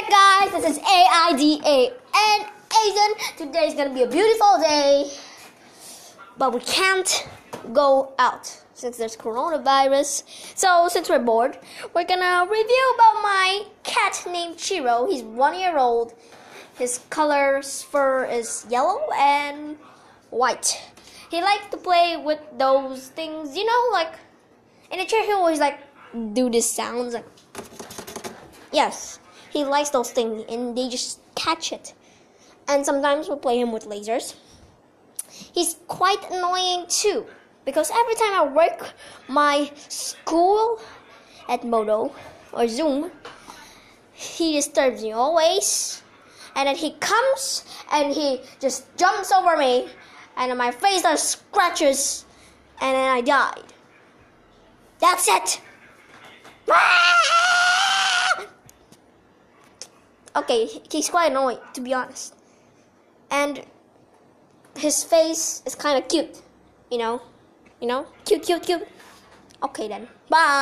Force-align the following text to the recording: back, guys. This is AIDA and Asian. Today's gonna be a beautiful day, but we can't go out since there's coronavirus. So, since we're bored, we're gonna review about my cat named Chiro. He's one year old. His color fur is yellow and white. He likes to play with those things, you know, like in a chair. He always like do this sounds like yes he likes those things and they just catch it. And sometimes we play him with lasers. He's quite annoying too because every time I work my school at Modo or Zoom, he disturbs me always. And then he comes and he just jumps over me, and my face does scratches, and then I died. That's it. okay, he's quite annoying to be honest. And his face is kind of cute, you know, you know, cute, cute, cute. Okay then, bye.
back, 0.00 0.10
guys. 0.10 0.62
This 0.62 0.76
is 0.76 0.78
AIDA 0.78 1.92
and 2.14 2.46
Asian. 2.84 3.36
Today's 3.36 3.74
gonna 3.74 3.92
be 3.92 4.02
a 4.02 4.06
beautiful 4.06 4.58
day, 4.58 5.10
but 6.38 6.54
we 6.54 6.60
can't 6.60 7.28
go 7.72 8.12
out 8.18 8.62
since 8.74 8.96
there's 8.96 9.16
coronavirus. 9.16 10.24
So, 10.56 10.88
since 10.88 11.08
we're 11.08 11.18
bored, 11.18 11.58
we're 11.94 12.04
gonna 12.04 12.46
review 12.50 12.94
about 12.94 13.22
my 13.22 13.64
cat 13.82 14.22
named 14.30 14.56
Chiro. 14.56 15.10
He's 15.10 15.22
one 15.22 15.58
year 15.58 15.76
old. 15.76 16.14
His 16.78 17.00
color 17.10 17.62
fur 17.62 18.24
is 18.24 18.66
yellow 18.70 19.00
and 19.18 19.76
white. 20.30 20.80
He 21.30 21.42
likes 21.42 21.66
to 21.72 21.76
play 21.76 22.16
with 22.16 22.40
those 22.56 23.08
things, 23.08 23.56
you 23.56 23.66
know, 23.66 23.88
like 23.92 24.14
in 24.90 25.00
a 25.00 25.04
chair. 25.04 25.24
He 25.24 25.32
always 25.32 25.58
like 25.58 25.78
do 26.32 26.50
this 26.50 26.70
sounds 26.70 27.14
like 27.14 27.26
yes 28.72 29.20
he 29.50 29.64
likes 29.64 29.90
those 29.90 30.10
things 30.10 30.44
and 30.48 30.76
they 30.76 30.88
just 30.88 31.20
catch 31.34 31.72
it. 31.72 31.94
And 32.68 32.86
sometimes 32.86 33.28
we 33.28 33.36
play 33.36 33.60
him 33.60 33.72
with 33.72 33.84
lasers. 33.84 34.36
He's 35.28 35.76
quite 35.88 36.30
annoying 36.30 36.86
too 36.88 37.26
because 37.64 37.90
every 37.90 38.14
time 38.14 38.32
I 38.32 38.52
work 38.52 38.94
my 39.28 39.70
school 39.88 40.80
at 41.48 41.64
Modo 41.64 42.12
or 42.52 42.68
Zoom, 42.68 43.10
he 44.12 44.52
disturbs 44.52 45.02
me 45.02 45.12
always. 45.12 46.02
And 46.56 46.66
then 46.68 46.76
he 46.76 46.92
comes 47.00 47.64
and 47.92 48.12
he 48.12 48.40
just 48.60 48.84
jumps 48.96 49.30
over 49.32 49.56
me, 49.56 49.88
and 50.36 50.56
my 50.58 50.72
face 50.72 51.02
does 51.02 51.22
scratches, 51.22 52.24
and 52.80 52.96
then 52.96 53.10
I 53.10 53.20
died. 53.20 53.72
That's 54.98 55.28
it. 55.28 55.60
okay, 60.36 60.68
he's 60.90 61.08
quite 61.08 61.30
annoying 61.30 61.58
to 61.74 61.80
be 61.80 61.94
honest. 61.94 62.34
And 63.30 63.64
his 64.76 65.04
face 65.04 65.62
is 65.66 65.74
kind 65.74 65.98
of 66.02 66.08
cute, 66.08 66.40
you 66.90 66.98
know, 66.98 67.22
you 67.80 67.86
know, 67.86 68.06
cute, 68.24 68.42
cute, 68.42 68.62
cute. 68.62 68.86
Okay 69.62 69.88
then, 69.88 70.08
bye. 70.28 70.58